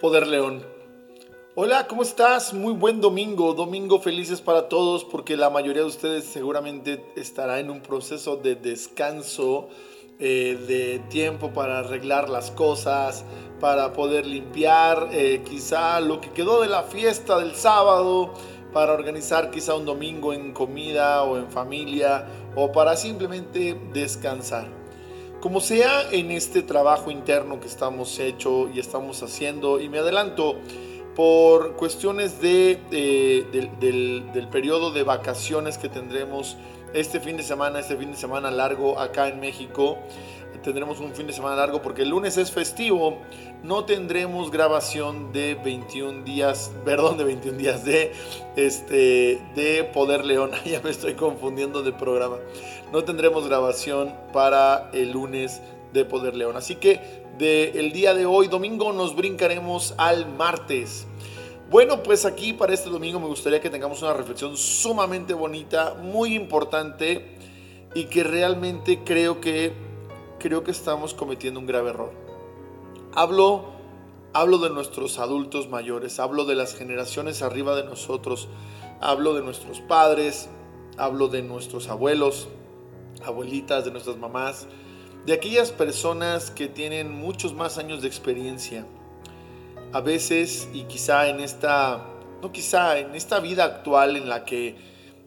Poder 0.00 0.28
León. 0.28 0.62
Hola, 1.56 1.88
¿cómo 1.88 2.04
estás? 2.04 2.54
Muy 2.54 2.72
buen 2.72 3.00
domingo, 3.00 3.52
domingo 3.54 3.98
felices 3.98 4.40
para 4.40 4.68
todos 4.68 5.04
porque 5.04 5.36
la 5.36 5.50
mayoría 5.50 5.82
de 5.82 5.88
ustedes 5.88 6.22
seguramente 6.24 7.04
estará 7.16 7.58
en 7.58 7.68
un 7.68 7.80
proceso 7.80 8.36
de 8.36 8.54
descanso, 8.54 9.68
eh, 10.20 10.56
de 10.68 11.00
tiempo 11.10 11.50
para 11.52 11.80
arreglar 11.80 12.30
las 12.30 12.52
cosas, 12.52 13.24
para 13.58 13.92
poder 13.92 14.24
limpiar 14.24 15.08
eh, 15.10 15.42
quizá 15.44 16.00
lo 16.00 16.20
que 16.20 16.30
quedó 16.30 16.60
de 16.60 16.68
la 16.68 16.84
fiesta 16.84 17.36
del 17.36 17.56
sábado, 17.56 18.34
para 18.72 18.92
organizar 18.92 19.50
quizá 19.50 19.74
un 19.74 19.84
domingo 19.84 20.32
en 20.32 20.52
comida 20.52 21.24
o 21.24 21.38
en 21.38 21.50
familia 21.50 22.24
o 22.54 22.70
para 22.70 22.94
simplemente 22.94 23.76
descansar. 23.92 24.68
Como 25.40 25.60
sea 25.60 26.10
en 26.10 26.32
este 26.32 26.62
trabajo 26.62 27.12
interno 27.12 27.60
que 27.60 27.68
estamos 27.68 28.18
hecho 28.18 28.68
y 28.68 28.80
estamos 28.80 29.22
haciendo, 29.22 29.80
y 29.80 29.88
me 29.88 29.98
adelanto, 29.98 30.56
por 31.14 31.76
cuestiones 31.76 32.40
de, 32.40 32.80
eh, 32.90 33.68
del, 33.80 34.32
del 34.32 34.48
periodo 34.48 34.90
de 34.92 35.02
vacaciones 35.04 35.78
que 35.78 35.88
tendremos 35.88 36.56
este 36.92 37.20
fin 37.20 37.36
de 37.36 37.42
semana, 37.42 37.80
este 37.80 37.96
fin 37.96 38.10
de 38.10 38.16
semana 38.16 38.50
largo 38.50 38.98
acá 38.98 39.28
en 39.28 39.40
México, 39.40 39.98
tendremos 40.62 41.00
un 41.00 41.14
fin 41.14 41.26
de 41.26 41.32
semana 41.32 41.56
largo 41.56 41.82
porque 41.82 42.02
el 42.02 42.10
lunes 42.10 42.36
es 42.36 42.50
festivo. 42.50 43.18
No 43.62 43.84
tendremos 43.84 44.50
grabación 44.50 45.32
de 45.32 45.54
21 45.54 46.24
días, 46.24 46.72
perdón, 46.84 47.18
de 47.18 47.24
21 47.24 47.58
días 47.58 47.84
de 47.84 48.12
este 48.56 49.40
de 49.54 49.84
Poder 49.92 50.24
León. 50.24 50.50
Ya 50.64 50.80
me 50.80 50.90
estoy 50.90 51.14
confundiendo 51.14 51.82
de 51.82 51.92
programa. 51.92 52.36
No 52.92 53.04
tendremos 53.04 53.48
grabación 53.48 54.14
para 54.32 54.90
el 54.92 55.12
lunes 55.12 55.60
de 55.92 56.04
Poder 56.04 56.36
León. 56.36 56.56
Así 56.56 56.76
que 56.76 57.26
del 57.38 57.92
día 57.92 58.14
de 58.14 58.26
hoy, 58.26 58.48
domingo, 58.48 58.92
nos 58.92 59.14
brincaremos 59.14 59.94
al 59.96 60.26
martes. 60.26 61.06
Bueno, 61.70 62.02
pues 62.02 62.24
aquí 62.24 62.52
para 62.52 62.72
este 62.72 62.88
domingo 62.88 63.20
me 63.20 63.26
gustaría 63.26 63.60
que 63.60 63.70
tengamos 63.70 64.02
una 64.02 64.14
reflexión 64.14 64.56
sumamente 64.56 65.34
bonita, 65.34 65.94
muy 65.94 66.34
importante 66.34 67.36
y 67.94 68.04
que 68.04 68.24
realmente 68.24 69.00
creo 69.04 69.40
que 69.40 69.87
creo 70.38 70.64
que 70.64 70.70
estamos 70.70 71.14
cometiendo 71.14 71.60
un 71.60 71.66
grave 71.66 71.90
error. 71.90 72.12
Hablo, 73.14 73.66
hablo 74.32 74.58
de 74.58 74.70
nuestros 74.70 75.18
adultos 75.18 75.68
mayores, 75.68 76.20
hablo 76.20 76.44
de 76.44 76.54
las 76.54 76.74
generaciones 76.74 77.42
arriba 77.42 77.74
de 77.76 77.84
nosotros, 77.84 78.48
hablo 79.00 79.34
de 79.34 79.42
nuestros 79.42 79.80
padres, 79.80 80.48
hablo 80.96 81.28
de 81.28 81.42
nuestros 81.42 81.88
abuelos, 81.88 82.48
abuelitas, 83.24 83.84
de 83.84 83.90
nuestras 83.90 84.16
mamás, 84.16 84.66
de 85.26 85.32
aquellas 85.32 85.72
personas 85.72 86.50
que 86.50 86.68
tienen 86.68 87.12
muchos 87.12 87.54
más 87.54 87.78
años 87.78 88.02
de 88.02 88.08
experiencia. 88.08 88.86
A 89.92 90.00
veces, 90.00 90.68
y 90.72 90.84
quizá 90.84 91.28
en 91.28 91.40
esta, 91.40 92.04
no 92.42 92.52
quizá, 92.52 92.98
en 92.98 93.14
esta 93.14 93.40
vida 93.40 93.64
actual 93.64 94.16
en 94.16 94.28
la 94.28 94.44
que 94.44 94.76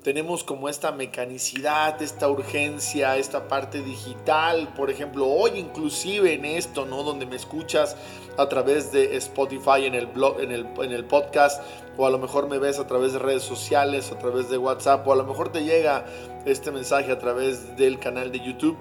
tenemos 0.03 0.43
como 0.43 0.67
esta 0.67 0.91
mecanicidad, 0.91 2.01
esta 2.01 2.27
urgencia, 2.27 3.17
esta 3.17 3.47
parte 3.47 3.81
digital, 3.81 4.73
por 4.75 4.89
ejemplo, 4.89 5.27
hoy 5.27 5.51
inclusive 5.55 6.33
en 6.33 6.45
esto, 6.45 6.85
¿no? 6.85 7.03
Donde 7.03 7.27
me 7.27 7.35
escuchas 7.35 7.95
a 8.37 8.49
través 8.49 8.91
de 8.91 9.15
Spotify 9.17 9.85
en 9.85 9.93
el 9.93 10.07
blog, 10.07 10.41
en 10.41 10.51
el, 10.51 10.67
en 10.81 10.91
el 10.91 11.05
podcast, 11.05 11.61
o 11.97 12.07
a 12.07 12.09
lo 12.09 12.17
mejor 12.17 12.47
me 12.47 12.57
ves 12.57 12.79
a 12.79 12.87
través 12.87 13.13
de 13.13 13.19
redes 13.19 13.43
sociales, 13.43 14.11
a 14.11 14.17
través 14.17 14.49
de 14.49 14.57
WhatsApp, 14.57 15.07
o 15.07 15.13
a 15.13 15.15
lo 15.15 15.23
mejor 15.23 15.51
te 15.51 15.63
llega 15.63 16.05
este 16.45 16.71
mensaje 16.71 17.11
a 17.11 17.19
través 17.19 17.77
del 17.77 17.99
canal 17.99 18.31
de 18.31 18.39
YouTube. 18.39 18.77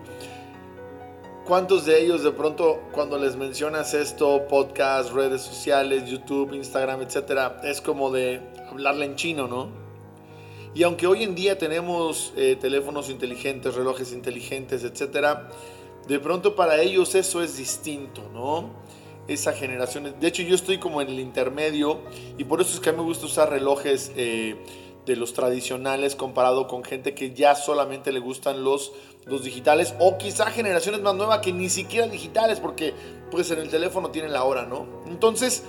¿Cuántos 1.44 1.84
de 1.84 2.00
ellos 2.00 2.22
de 2.22 2.30
pronto 2.30 2.80
cuando 2.92 3.18
les 3.18 3.36
mencionas 3.36 3.92
esto, 3.92 4.46
podcast, 4.48 5.12
redes 5.12 5.42
sociales, 5.42 6.08
YouTube, 6.08 6.54
Instagram, 6.54 7.02
etcétera, 7.02 7.60
es 7.64 7.80
como 7.80 8.10
de 8.10 8.40
hablarle 8.70 9.04
en 9.04 9.16
chino, 9.16 9.48
¿no? 9.48 9.79
Y 10.74 10.84
aunque 10.84 11.06
hoy 11.06 11.24
en 11.24 11.34
día 11.34 11.58
tenemos 11.58 12.32
eh, 12.36 12.56
teléfonos 12.60 13.10
inteligentes, 13.10 13.74
relojes 13.74 14.12
inteligentes, 14.12 14.84
etcétera, 14.84 15.50
de 16.06 16.18
pronto 16.20 16.54
para 16.54 16.80
ellos 16.80 17.14
eso 17.14 17.42
es 17.42 17.56
distinto, 17.56 18.22
¿no? 18.32 18.70
Esa 19.26 19.52
generación. 19.52 20.14
De 20.18 20.26
hecho, 20.26 20.42
yo 20.42 20.54
estoy 20.54 20.78
como 20.78 21.02
en 21.02 21.08
el 21.08 21.20
intermedio 21.20 22.00
y 22.38 22.44
por 22.44 22.60
eso 22.60 22.74
es 22.74 22.80
que 22.80 22.90
a 22.90 22.92
mí 22.92 22.98
me 22.98 23.04
gusta 23.04 23.26
usar 23.26 23.50
relojes 23.50 24.12
eh, 24.16 24.56
de 25.06 25.16
los 25.16 25.34
tradicionales 25.34 26.14
comparado 26.14 26.68
con 26.68 26.84
gente 26.84 27.14
que 27.14 27.32
ya 27.32 27.54
solamente 27.54 28.12
le 28.12 28.20
gustan 28.20 28.62
los, 28.64 28.92
los 29.26 29.42
digitales 29.42 29.94
o 29.98 30.18
quizá 30.18 30.46
generaciones 30.46 31.00
más 31.00 31.14
nuevas 31.14 31.40
que 31.40 31.52
ni 31.52 31.68
siquiera 31.68 32.06
digitales 32.06 32.60
porque 32.60 32.94
pues 33.30 33.50
en 33.50 33.58
el 33.58 33.70
teléfono 33.70 34.10
tienen 34.10 34.32
la 34.32 34.44
hora, 34.44 34.66
¿no? 34.66 34.86
Entonces, 35.06 35.64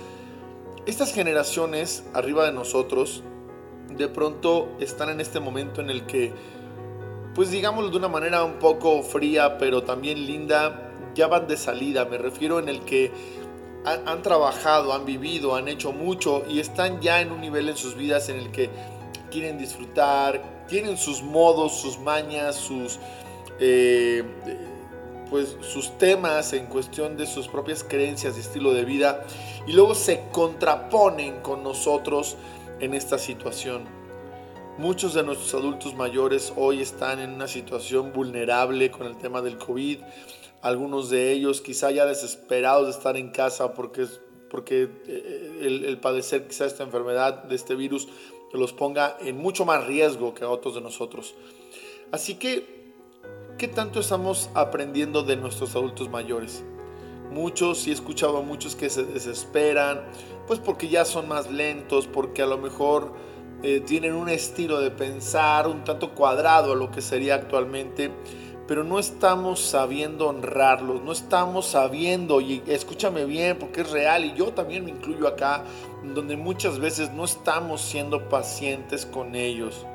estas 0.86 1.12
generaciones 1.12 2.04
arriba 2.14 2.44
de 2.44 2.52
nosotros 2.52 3.22
de 3.96 4.08
pronto 4.08 4.76
están 4.80 5.10
en 5.10 5.20
este 5.20 5.40
momento 5.40 5.80
en 5.80 5.90
el 5.90 6.06
que, 6.06 6.32
pues 7.34 7.50
digámoslo 7.50 7.90
de 7.90 7.96
una 7.96 8.08
manera 8.08 8.44
un 8.44 8.58
poco 8.58 9.02
fría, 9.02 9.58
pero 9.58 9.82
también 9.82 10.26
linda, 10.26 10.92
ya 11.14 11.26
van 11.26 11.46
de 11.46 11.56
salida. 11.56 12.04
Me 12.04 12.18
refiero 12.18 12.58
en 12.58 12.68
el 12.68 12.80
que 12.80 13.12
han, 13.84 14.22
trabajado, 14.22 14.92
han 14.92 15.04
vivido, 15.04 15.56
han 15.56 15.68
hecho 15.68 15.92
mucho 15.92 16.44
y 16.48 16.60
están 16.60 17.00
ya 17.00 17.20
en 17.20 17.32
un 17.32 17.40
nivel 17.40 17.68
en 17.68 17.76
sus 17.76 17.96
vidas 17.96 18.28
en 18.28 18.36
el 18.36 18.50
que 18.50 18.70
quieren 19.30 19.58
disfrutar, 19.58 20.64
tienen 20.68 20.96
sus 20.96 21.22
modos, 21.22 21.80
sus 21.80 21.98
mañas, 21.98 22.56
sus... 22.56 22.98
Eh, 23.58 24.24
pues 25.32 25.56
sus 25.62 25.96
temas 25.96 26.52
en 26.52 26.66
cuestión 26.66 27.16
de 27.16 27.26
sus 27.26 27.48
propias 27.48 27.82
creencias 27.82 28.36
y 28.36 28.40
estilo 28.40 28.74
de 28.74 28.84
vida 28.84 29.24
y 29.66 29.72
luego 29.72 29.94
se 29.94 30.24
contraponen 30.30 31.40
con 31.40 31.62
nosotros 31.62 32.36
en 32.82 32.94
esta 32.94 33.16
situación. 33.16 33.84
Muchos 34.76 35.14
de 35.14 35.22
nuestros 35.22 35.54
adultos 35.54 35.94
mayores 35.94 36.52
hoy 36.56 36.82
están 36.82 37.20
en 37.20 37.30
una 37.30 37.46
situación 37.46 38.12
vulnerable 38.12 38.90
con 38.90 39.06
el 39.06 39.16
tema 39.16 39.40
del 39.40 39.56
COVID. 39.56 40.00
Algunos 40.60 41.08
de 41.08 41.32
ellos 41.32 41.60
quizá 41.60 41.90
ya 41.90 42.04
desesperados 42.06 42.86
de 42.86 42.90
estar 42.90 43.16
en 43.16 43.30
casa 43.30 43.72
porque, 43.72 44.06
porque 44.50 44.90
eh, 45.06 45.58
el, 45.62 45.84
el 45.84 46.00
padecer 46.00 46.48
quizá 46.48 46.66
esta 46.66 46.82
enfermedad 46.82 47.44
de 47.44 47.54
este 47.54 47.76
virus 47.76 48.08
los 48.52 48.72
ponga 48.72 49.16
en 49.20 49.38
mucho 49.38 49.64
más 49.64 49.86
riesgo 49.86 50.34
que 50.34 50.44
otros 50.44 50.74
de 50.74 50.80
nosotros. 50.80 51.34
Así 52.10 52.34
que, 52.34 52.92
¿qué 53.58 53.68
tanto 53.68 54.00
estamos 54.00 54.50
aprendiendo 54.54 55.22
de 55.22 55.36
nuestros 55.36 55.76
adultos 55.76 56.10
mayores? 56.10 56.64
Muchos, 57.32 57.86
y 57.86 57.90
he 57.90 57.94
escuchado 57.94 58.38
a 58.38 58.42
muchos 58.42 58.76
que 58.76 58.90
se 58.90 59.04
desesperan, 59.04 60.02
pues 60.46 60.60
porque 60.60 60.88
ya 60.88 61.04
son 61.04 61.28
más 61.28 61.50
lentos, 61.50 62.06
porque 62.06 62.42
a 62.42 62.46
lo 62.46 62.58
mejor 62.58 63.12
eh, 63.62 63.80
tienen 63.80 64.14
un 64.14 64.28
estilo 64.28 64.80
de 64.80 64.90
pensar 64.90 65.68
un 65.68 65.84
tanto 65.84 66.14
cuadrado 66.14 66.72
a 66.72 66.76
lo 66.76 66.90
que 66.90 67.00
sería 67.00 67.36
actualmente, 67.36 68.10
pero 68.66 68.84
no 68.84 68.98
estamos 68.98 69.60
sabiendo 69.60 70.28
honrarlos, 70.28 71.02
no 71.02 71.12
estamos 71.12 71.66
sabiendo, 71.66 72.40
y 72.40 72.62
escúchame 72.66 73.24
bien 73.24 73.58
porque 73.58 73.82
es 73.82 73.90
real, 73.90 74.24
y 74.24 74.34
yo 74.34 74.52
también 74.52 74.84
me 74.84 74.90
incluyo 74.90 75.26
acá, 75.28 75.64
donde 76.02 76.36
muchas 76.36 76.78
veces 76.78 77.12
no 77.12 77.24
estamos 77.24 77.80
siendo 77.80 78.28
pacientes 78.28 79.06
con 79.06 79.34
ellos. 79.34 79.86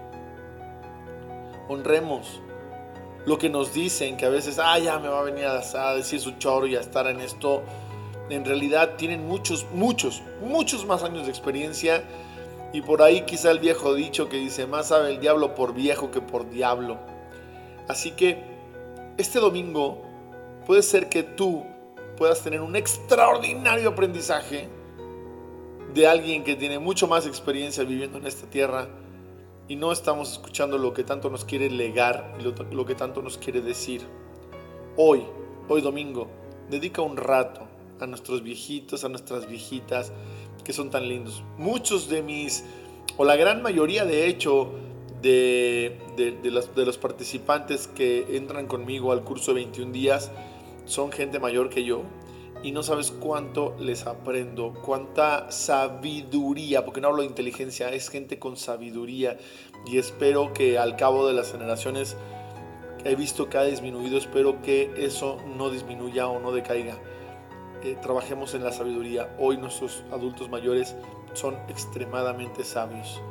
Honremos, 1.69 2.41
lo 3.27 3.37
que 3.37 3.49
nos 3.49 3.73
dicen, 3.73 4.15
que 4.15 4.25
a 4.25 4.29
veces, 4.29 4.57
ah, 4.57 4.79
ya 4.79 4.99
me 4.99 5.09
va 5.09 5.19
a 5.19 5.23
venir 5.23 5.45
a, 5.45 5.93
decir 5.95 6.21
su 6.21 6.31
choro 6.37 6.65
y 6.65 6.77
a 6.77 6.79
estar 6.79 7.07
en 7.07 7.19
esto, 7.19 7.61
en 8.29 8.45
realidad 8.45 8.95
tienen 8.95 9.27
muchos, 9.27 9.65
muchos, 9.73 10.23
muchos 10.41 10.85
más 10.85 11.03
años 11.03 11.25
de 11.25 11.31
experiencia. 11.31 12.05
Y 12.71 12.81
por 12.81 13.01
ahí 13.01 13.25
quizá 13.25 13.51
el 13.51 13.59
viejo 13.59 13.93
dicho 13.95 14.29
que 14.29 14.37
dice, 14.37 14.65
más 14.65 14.87
sabe 14.87 15.09
el 15.09 15.19
diablo 15.19 15.55
por 15.55 15.73
viejo 15.73 16.09
que 16.09 16.21
por 16.21 16.49
diablo. 16.49 16.99
Así 17.89 18.11
que 18.11 18.41
este 19.17 19.39
domingo 19.39 20.01
puede 20.65 20.81
ser 20.81 21.09
que 21.09 21.23
tú 21.23 21.65
puedas 22.15 22.41
tener 22.43 22.61
un 22.61 22.77
extraordinario 22.77 23.89
aprendizaje 23.89 24.69
de 25.93 26.07
alguien 26.07 26.45
que 26.45 26.55
tiene 26.55 26.79
mucho 26.79 27.07
más 27.07 27.27
experiencia 27.27 27.83
viviendo 27.83 28.19
en 28.19 28.25
esta 28.25 28.49
tierra 28.49 28.87
y 29.67 29.75
no 29.75 29.91
estamos 29.91 30.31
escuchando 30.31 30.77
lo 30.77 30.93
que 30.93 31.03
tanto 31.03 31.29
nos 31.29 31.43
quiere 31.43 31.69
legar 31.69 32.35
y 32.39 32.43
lo, 32.43 32.85
que 32.85 32.95
tanto 32.95 33.21
nos 33.21 33.37
quiere 33.37 33.61
decir. 33.61 34.01
Hoy, 34.95 35.23
hoy 35.67 35.81
domingo, 35.81 36.27
dedica 36.69 37.01
un 37.01 37.17
rato 37.17 37.67
a 37.99 38.07
nuestros 38.07 38.43
viejitos, 38.43 39.03
a 39.03 39.09
nuestras 39.09 39.47
viejitas, 39.47 40.11
que 40.63 40.73
son 40.73 40.89
tan 40.89 41.07
lindos. 41.07 41.43
Muchos 41.57 42.09
de 42.09 42.21
mis, 42.21 42.63
o 43.17 43.25
la 43.25 43.35
gran 43.35 43.61
mayoría 43.61 44.05
de 44.05 44.27
hecho, 44.27 44.71
de, 45.21 45.99
de, 46.15 46.51
los, 46.51 46.97
participantes 46.97 47.87
que 47.87 48.37
entran 48.37 48.67
conmigo 48.67 49.11
al 49.11 49.23
curso 49.23 49.53
de 49.53 49.61
21 49.61 49.91
días, 49.91 50.31
son 50.85 51.11
gente 51.11 51.39
mayor 51.39 51.69
que 51.69 51.83
yo 51.83 52.03
y 52.63 52.71
no 52.71 52.83
sabes 52.83 53.11
cuánto 53.11 53.75
les 53.79 54.05
aprendo, 54.07 54.73
cuánta 54.83 55.51
sabiduría, 55.51 56.85
porque 56.85 57.01
no 57.01 57.09
hablo 57.09 57.21
de 57.21 57.27
inteligencia, 57.27 57.89
es 57.91 58.09
gente 58.09 58.39
con 58.39 58.57
sabiduría 58.57 59.37
y 59.85 59.97
espero 59.97 60.53
que 60.53 60.77
al 60.77 60.95
cabo 60.95 61.27
de 61.27 61.33
las 61.33 61.51
generaciones 61.51 62.17
he 63.05 63.15
visto 63.15 63.49
que 63.49 63.57
ha 63.57 63.63
disminuido, 63.63 64.17
espero 64.17 64.61
que 64.61 64.93
eso 64.97 65.37
no 65.55 65.69
disminuya 65.69 66.27
o 66.27 66.39
no 66.39 66.51
decaiga. 66.51 66.97
eh, 67.83 67.95
trabajemos 68.01 68.53
en 68.55 68.63
la 68.63 68.71
sabiduría. 68.71 69.35
Hoy 69.37 69.57
nuestros 69.57 70.03
adultos 70.11 70.49
mayores 70.49 70.95
son 71.33 71.55
extremadamente 71.69 72.63
sabios. 72.63 73.21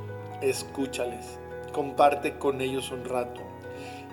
Escúchales, 0.40 1.38
comparte 1.72 2.38
con 2.38 2.60
ellos 2.60 2.90
un 2.90 3.04
rato. 3.04 3.40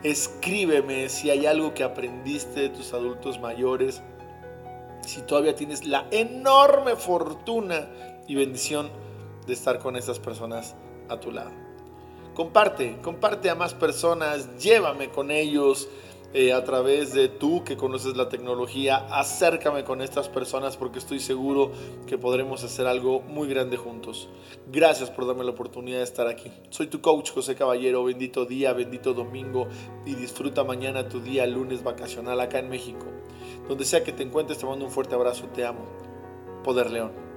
Escríbeme 0.04 1.08
si 1.10 1.30
hay 1.30 1.46
algo 1.46 1.74
que 1.74 1.84
aprendiste 1.84 2.62
de 2.62 2.70
tus 2.70 2.94
adultos 2.94 3.40
mayores, 3.40 4.02
si 5.14 5.22
todavía 5.22 5.56
tienes 5.56 5.86
la 5.86 6.08
enorme 6.10 6.96
fortuna 6.96 7.88
y 8.28 8.34
bendición 8.36 8.90
de 9.46 9.54
estar 9.54 9.78
con 9.80 9.96
esas 9.96 10.20
personas 10.20 10.76
a 11.08 11.20
tu 11.20 11.32
lado. 11.32 11.52
Comparte, 12.34 12.98
comparte 13.04 13.50
a 13.52 13.56
más 13.56 13.76
personas, 13.76 14.58
llévame 14.58 15.10
con 15.10 15.30
ellos, 15.30 15.88
eh, 16.34 16.52
a 16.52 16.64
través 16.64 17.14
de 17.14 17.30
tú 17.30 17.64
que 17.64 17.78
conoces 17.78 18.18
la 18.18 18.28
tecnología, 18.28 19.06
acércame 19.12 19.84
con 19.84 20.02
estas 20.02 20.30
personas 20.30 20.78
porque 20.78 20.98
estoy 20.98 21.20
seguro 21.20 21.72
que 22.08 22.18
podremos 22.18 22.64
hacer 22.64 22.88
algo 22.88 23.22
muy 23.22 23.48
grande 23.48 23.78
juntos. 23.78 24.30
Gracias 24.72 25.12
por 25.12 25.28
darme 25.28 25.44
la 25.44 25.52
oportunidad 25.52 26.00
de 26.00 26.06
estar 26.06 26.26
aquí. 26.26 26.52
Soy 26.72 26.88
tu 26.88 27.02
coach 27.02 27.30
José 27.30 27.54
Caballero, 27.54 28.04
bendito 28.04 28.46
día, 28.46 28.74
bendito 28.74 29.14
domingo 29.14 29.68
y 30.08 30.16
disfruta 30.16 30.64
mañana 30.64 31.08
tu 31.08 31.20
día 31.20 31.46
lunes 31.46 31.84
vacacional 31.84 32.42
acá 32.42 32.58
en 32.58 32.70
México. 32.70 33.13
Donde 33.68 33.86
sea 33.86 34.04
que 34.04 34.12
te 34.12 34.24
encuentres, 34.24 34.60
te 34.60 34.66
mando 34.66 34.86
un 34.86 34.92
fuerte 34.92 35.16
abrazo, 35.16 35.48
te 35.48 35.66
amo. 35.66 35.86
Poder 36.64 36.92
León. 36.92 37.33